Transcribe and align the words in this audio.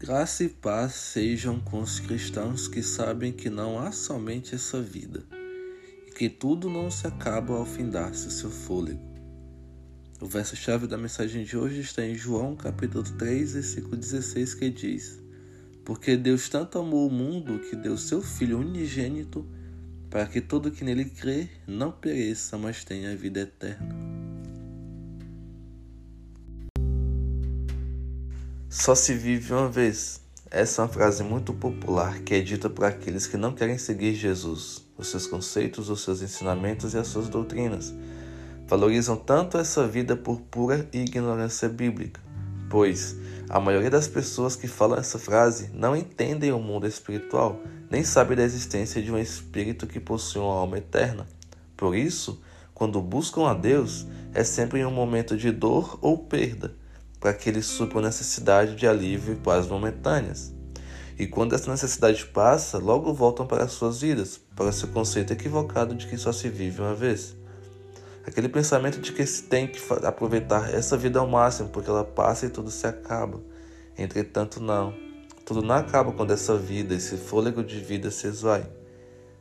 Graça 0.00 0.44
e 0.44 0.48
paz 0.48 0.92
sejam 0.92 1.58
com 1.58 1.80
os 1.80 1.98
cristãos 1.98 2.68
que 2.68 2.84
sabem 2.84 3.32
que 3.32 3.50
não 3.50 3.80
há 3.80 3.90
somente 3.90 4.54
essa 4.54 4.80
vida 4.80 5.24
e 6.06 6.12
que 6.12 6.30
tudo 6.30 6.70
não 6.70 6.88
se 6.88 7.04
acaba 7.04 7.56
ao 7.56 7.66
findar-se 7.66 8.30
seu 8.30 8.48
fôlego. 8.48 9.02
O 10.20 10.26
verso-chave 10.26 10.86
da 10.86 10.96
mensagem 10.96 11.42
de 11.42 11.56
hoje 11.56 11.80
está 11.80 12.06
em 12.06 12.14
João 12.14 12.54
capítulo 12.54 13.02
3, 13.02 13.54
versículo 13.54 13.96
16, 13.96 14.54
que 14.54 14.70
diz: 14.70 15.18
Porque 15.84 16.16
Deus 16.16 16.48
tanto 16.48 16.78
amou 16.78 17.08
o 17.08 17.12
mundo 17.12 17.58
que 17.58 17.74
deu 17.74 17.98
seu 17.98 18.22
Filho 18.22 18.60
unigênito 18.60 19.44
para 20.08 20.26
que 20.26 20.40
todo 20.40 20.70
que 20.70 20.84
nele 20.84 21.06
crê 21.06 21.48
não 21.66 21.90
pereça, 21.90 22.56
mas 22.56 22.84
tenha 22.84 23.16
vida 23.16 23.40
eterna. 23.40 24.17
Só 28.70 28.94
se 28.94 29.14
vive 29.14 29.54
uma 29.54 29.66
vez. 29.66 30.20
Essa 30.50 30.82
é 30.82 30.84
uma 30.84 30.92
frase 30.92 31.22
muito 31.22 31.54
popular 31.54 32.18
que 32.18 32.34
é 32.34 32.40
dita 32.42 32.68
por 32.68 32.84
aqueles 32.84 33.26
que 33.26 33.38
não 33.38 33.54
querem 33.54 33.78
seguir 33.78 34.14
Jesus, 34.14 34.84
os 34.98 35.08
seus 35.08 35.26
conceitos, 35.26 35.88
os 35.88 36.02
seus 36.02 36.20
ensinamentos 36.20 36.92
e 36.92 36.98
as 36.98 37.06
suas 37.06 37.30
doutrinas. 37.30 37.94
Valorizam 38.66 39.16
tanto 39.16 39.56
essa 39.56 39.88
vida 39.88 40.14
por 40.14 40.42
pura 40.42 40.86
ignorância 40.92 41.66
bíblica, 41.66 42.20
pois 42.68 43.16
a 43.48 43.58
maioria 43.58 43.88
das 43.88 44.06
pessoas 44.06 44.54
que 44.54 44.68
falam 44.68 44.98
essa 44.98 45.18
frase 45.18 45.70
não 45.72 45.96
entendem 45.96 46.52
o 46.52 46.58
mundo 46.58 46.86
espiritual, 46.86 47.62
nem 47.90 48.04
sabem 48.04 48.36
da 48.36 48.42
existência 48.42 49.00
de 49.00 49.10
um 49.10 49.18
espírito 49.18 49.86
que 49.86 49.98
possui 49.98 50.42
uma 50.42 50.52
alma 50.52 50.76
eterna. 50.76 51.26
Por 51.74 51.96
isso, 51.96 52.42
quando 52.74 53.00
buscam 53.00 53.46
a 53.48 53.54
Deus, 53.54 54.06
é 54.34 54.44
sempre 54.44 54.80
em 54.80 54.84
um 54.84 54.92
momento 54.92 55.38
de 55.38 55.50
dor 55.50 55.98
ou 56.02 56.18
perda 56.18 56.76
para 57.20 57.32
que 57.32 57.48
eles 57.48 57.66
supram 57.66 58.00
necessidade 58.00 58.74
de 58.74 58.86
alívio 58.86 59.34
e 59.34 59.36
paz 59.36 59.66
momentâneas. 59.66 60.54
E 61.18 61.26
quando 61.26 61.54
essa 61.54 61.70
necessidade 61.70 62.24
passa, 62.26 62.78
logo 62.78 63.12
voltam 63.12 63.46
para 63.46 63.64
as 63.64 63.72
suas 63.72 64.00
vidas, 64.00 64.40
para 64.54 64.70
seu 64.70 64.88
conceito 64.88 65.32
equivocado 65.32 65.94
de 65.94 66.06
que 66.06 66.16
só 66.16 66.30
se 66.32 66.48
vive 66.48 66.80
uma 66.80 66.94
vez. 66.94 67.36
Aquele 68.24 68.48
pensamento 68.48 69.00
de 69.00 69.10
que 69.10 69.26
se 69.26 69.42
tem 69.44 69.66
que 69.66 69.80
aproveitar 70.04 70.72
essa 70.72 70.96
vida 70.96 71.18
ao 71.18 71.26
máximo, 71.26 71.70
porque 71.70 71.90
ela 71.90 72.04
passa 72.04 72.46
e 72.46 72.50
tudo 72.50 72.70
se 72.70 72.86
acaba. 72.86 73.40
Entretanto, 73.96 74.60
não. 74.60 74.94
Tudo 75.44 75.62
não 75.62 75.74
acaba 75.74 76.12
quando 76.12 76.32
essa 76.32 76.56
vida, 76.56 76.94
esse 76.94 77.16
fôlego 77.16 77.64
de 77.64 77.80
vida 77.80 78.10
se 78.10 78.26
esvai. 78.26 78.64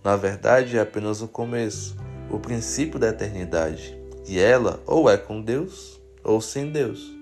Na 0.03 0.15
verdade, 0.15 0.77
é 0.77 0.81
apenas 0.81 1.21
o 1.21 1.27
começo, 1.27 1.95
o 2.31 2.39
princípio 2.39 2.97
da 2.97 3.09
eternidade. 3.09 3.95
E 4.25 4.39
ela 4.39 4.81
ou 4.87 5.09
é 5.09 5.17
com 5.17 5.41
Deus 5.41 6.01
ou 6.23 6.39
sem 6.39 6.71
Deus. 6.71 7.16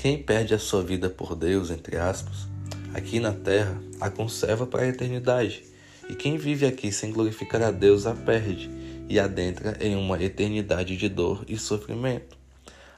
Quem 0.00 0.16
perde 0.16 0.54
a 0.54 0.58
sua 0.58 0.82
vida 0.82 1.10
por 1.10 1.36
Deus, 1.36 1.70
entre 1.70 1.98
aspas, 1.98 2.48
aqui 2.94 3.20
na 3.20 3.32
terra, 3.32 3.78
a 4.00 4.08
conserva 4.08 4.66
para 4.66 4.80
a 4.80 4.88
eternidade. 4.88 5.62
E 6.08 6.14
quem 6.14 6.38
vive 6.38 6.64
aqui 6.64 6.90
sem 6.90 7.12
glorificar 7.12 7.60
a 7.60 7.70
Deus 7.70 8.06
a 8.06 8.14
perde 8.14 8.70
e 9.10 9.20
adentra 9.20 9.76
em 9.78 9.94
uma 9.94 10.18
eternidade 10.22 10.96
de 10.96 11.06
dor 11.06 11.44
e 11.46 11.58
sofrimento. 11.58 12.38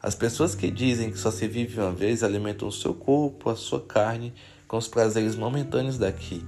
As 0.00 0.14
pessoas 0.14 0.54
que 0.54 0.70
dizem 0.70 1.10
que 1.10 1.18
só 1.18 1.32
se 1.32 1.48
vive 1.48 1.80
uma 1.80 1.90
vez 1.90 2.22
alimentam 2.22 2.68
o 2.68 2.72
seu 2.72 2.94
corpo, 2.94 3.50
a 3.50 3.56
sua 3.56 3.80
carne, 3.80 4.32
com 4.68 4.76
os 4.76 4.86
prazeres 4.86 5.34
momentâneos 5.34 5.98
daqui. 5.98 6.46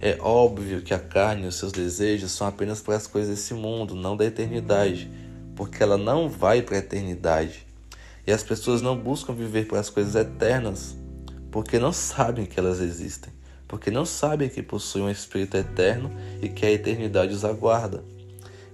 É 0.00 0.18
óbvio 0.20 0.82
que 0.82 0.92
a 0.92 0.98
carne 0.98 1.44
e 1.44 1.46
os 1.46 1.54
seus 1.54 1.70
desejos 1.70 2.32
são 2.32 2.48
apenas 2.48 2.80
para 2.80 2.96
as 2.96 3.06
coisas 3.06 3.36
desse 3.36 3.54
mundo, 3.54 3.94
não 3.94 4.16
da 4.16 4.24
eternidade, 4.24 5.08
porque 5.54 5.80
ela 5.80 5.96
não 5.96 6.28
vai 6.28 6.62
para 6.62 6.74
a 6.74 6.80
eternidade. 6.80 7.64
E 8.26 8.32
as 8.32 8.42
pessoas 8.42 8.80
não 8.80 8.96
buscam 8.96 9.34
viver 9.34 9.66
para 9.66 9.80
as 9.80 9.90
coisas 9.90 10.14
eternas 10.14 10.96
porque 11.54 11.78
não 11.78 11.92
sabem 11.92 12.46
que 12.46 12.58
elas 12.58 12.80
existem, 12.80 13.32
porque 13.68 13.88
não 13.88 14.04
sabem 14.04 14.48
que 14.48 14.60
possuem 14.60 15.04
um 15.04 15.10
espírito 15.10 15.56
eterno 15.56 16.10
e 16.42 16.48
que 16.48 16.66
a 16.66 16.70
eternidade 16.72 17.32
os 17.32 17.44
aguarda. 17.44 18.02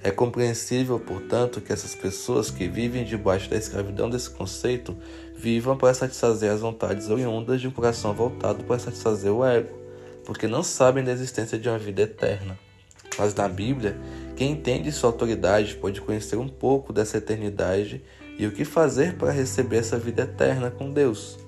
É 0.02 0.10
compreensível, 0.10 0.98
portanto, 0.98 1.60
que 1.60 1.74
essas 1.74 1.94
pessoas 1.94 2.50
que 2.50 2.66
vivem 2.66 3.04
debaixo 3.04 3.50
da 3.50 3.56
escravidão 3.56 4.08
desse 4.08 4.30
conceito 4.30 4.96
vivam 5.36 5.76
para 5.76 5.92
satisfazer 5.92 6.50
as 6.50 6.62
vontades 6.62 7.10
oriundas 7.10 7.60
de 7.60 7.68
um 7.68 7.70
coração 7.70 8.14
voltado 8.14 8.64
para 8.64 8.78
satisfazer 8.78 9.30
o 9.30 9.44
ego, 9.44 9.76
porque 10.24 10.46
não 10.48 10.62
sabem 10.62 11.04
da 11.04 11.12
existência 11.12 11.58
de 11.58 11.68
uma 11.68 11.78
vida 11.78 12.00
eterna. 12.00 12.58
Mas 13.18 13.34
na 13.34 13.46
Bíblia, 13.46 13.98
quem 14.36 14.52
entende 14.52 14.90
sua 14.90 15.10
autoridade 15.10 15.74
pode 15.74 16.00
conhecer 16.00 16.36
um 16.36 16.48
pouco 16.48 16.94
dessa 16.94 17.18
eternidade 17.18 18.02
e 18.40 18.46
o 18.46 18.52
que 18.52 18.64
fazer 18.64 19.16
para 19.16 19.30
receber 19.30 19.76
essa 19.76 19.98
vida 19.98 20.22
eterna 20.22 20.70
com 20.70 20.90
Deus. 20.90 21.38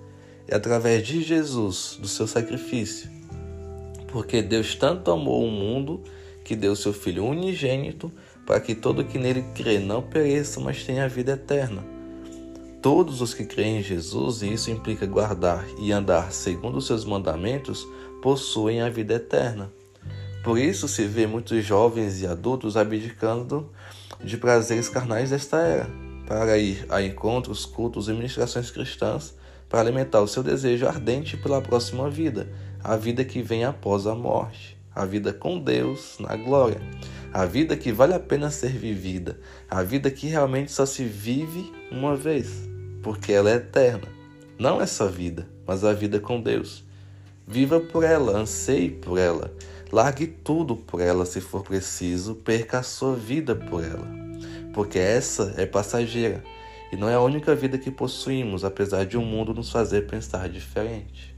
É 0.46 0.54
através 0.54 1.06
de 1.06 1.22
Jesus, 1.22 1.96
do 1.98 2.06
seu 2.06 2.26
sacrifício. 2.26 3.10
Porque 4.08 4.42
Deus 4.42 4.74
tanto 4.74 5.10
amou 5.10 5.42
o 5.42 5.50
mundo 5.50 6.02
que 6.44 6.54
deu 6.54 6.76
seu 6.76 6.92
Filho 6.92 7.24
unigênito 7.24 8.12
para 8.46 8.60
que 8.60 8.74
todo 8.74 9.06
que 9.06 9.18
nele 9.18 9.42
crê 9.54 9.78
não 9.78 10.02
pereça, 10.02 10.60
mas 10.60 10.84
tenha 10.84 11.06
a 11.06 11.08
vida 11.08 11.32
eterna. 11.32 11.82
Todos 12.82 13.22
os 13.22 13.32
que 13.32 13.46
creem 13.46 13.78
em 13.78 13.82
Jesus, 13.82 14.42
e 14.42 14.52
isso 14.52 14.70
implica 14.70 15.06
guardar 15.06 15.64
e 15.78 15.92
andar 15.92 16.30
segundo 16.30 16.76
os 16.76 16.86
seus 16.86 17.06
mandamentos, 17.06 17.88
possuem 18.20 18.82
a 18.82 18.90
vida 18.90 19.14
eterna. 19.14 19.72
Por 20.44 20.58
isso 20.58 20.86
se 20.86 21.06
vê 21.06 21.26
muitos 21.26 21.64
jovens 21.64 22.20
e 22.20 22.26
adultos 22.26 22.76
abdicando 22.76 23.70
de 24.22 24.36
prazeres 24.36 24.90
carnais 24.90 25.30
desta 25.30 25.56
era 25.56 26.11
para 26.32 26.56
ir 26.56 26.86
a 26.88 27.02
encontros, 27.02 27.66
cultos 27.66 28.08
e 28.08 28.12
ministrações 28.14 28.70
cristãs 28.70 29.34
para 29.68 29.80
alimentar 29.80 30.22
o 30.22 30.26
seu 30.26 30.42
desejo 30.42 30.86
ardente 30.86 31.36
pela 31.36 31.60
próxima 31.60 32.08
vida, 32.08 32.50
a 32.82 32.96
vida 32.96 33.22
que 33.22 33.42
vem 33.42 33.64
após 33.64 34.06
a 34.06 34.14
morte, 34.14 34.78
a 34.94 35.04
vida 35.04 35.30
com 35.30 35.58
Deus 35.58 36.16
na 36.18 36.34
glória, 36.34 36.80
a 37.34 37.44
vida 37.44 37.76
que 37.76 37.92
vale 37.92 38.14
a 38.14 38.18
pena 38.18 38.50
ser 38.50 38.70
vivida, 38.70 39.38
a 39.68 39.82
vida 39.82 40.10
que 40.10 40.26
realmente 40.26 40.72
só 40.72 40.86
se 40.86 41.04
vive 41.04 41.70
uma 41.90 42.16
vez, 42.16 42.66
porque 43.02 43.30
ela 43.30 43.50
é 43.50 43.56
eterna. 43.56 44.08
Não 44.58 44.80
essa 44.80 45.10
vida, 45.10 45.46
mas 45.66 45.84
a 45.84 45.92
vida 45.92 46.18
com 46.18 46.40
Deus. 46.40 46.82
Viva 47.46 47.78
por 47.78 48.04
ela, 48.04 48.38
anseie 48.38 48.90
por 48.90 49.18
ela, 49.18 49.52
largue 49.92 50.26
tudo 50.26 50.76
por 50.76 50.98
ela 51.02 51.26
se 51.26 51.42
for 51.42 51.62
preciso, 51.62 52.36
perca 52.36 52.78
a 52.78 52.82
sua 52.82 53.14
vida 53.14 53.54
por 53.54 53.84
ela 53.84 54.21
porque 54.72 54.98
essa 54.98 55.54
é 55.56 55.66
passageira 55.66 56.42
e 56.92 56.96
não 56.96 57.08
é 57.08 57.14
a 57.14 57.20
única 57.20 57.54
vida 57.54 57.78
que 57.78 57.90
possuímos, 57.90 58.64
apesar 58.64 59.06
de 59.06 59.16
o 59.16 59.20
um 59.20 59.24
mundo 59.24 59.54
nos 59.54 59.70
fazer 59.70 60.06
pensar 60.06 60.48
diferente. 60.48 61.34